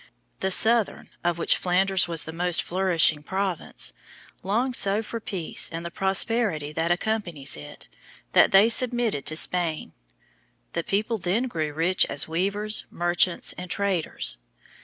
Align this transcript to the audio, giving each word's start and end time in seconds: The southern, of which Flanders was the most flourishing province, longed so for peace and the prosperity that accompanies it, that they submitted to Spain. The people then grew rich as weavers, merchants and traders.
The 0.39 0.49
southern, 0.49 1.11
of 1.23 1.37
which 1.37 1.57
Flanders 1.57 2.07
was 2.07 2.23
the 2.23 2.33
most 2.33 2.63
flourishing 2.63 3.21
province, 3.21 3.93
longed 4.41 4.75
so 4.75 5.03
for 5.03 5.19
peace 5.19 5.69
and 5.71 5.85
the 5.85 5.91
prosperity 5.91 6.73
that 6.73 6.89
accompanies 6.89 7.55
it, 7.55 7.87
that 8.31 8.51
they 8.51 8.67
submitted 8.67 9.27
to 9.27 9.35
Spain. 9.35 9.93
The 10.73 10.83
people 10.83 11.19
then 11.19 11.43
grew 11.43 11.71
rich 11.71 12.07
as 12.07 12.27
weavers, 12.27 12.87
merchants 12.89 13.53
and 13.59 13.69
traders. 13.69 14.39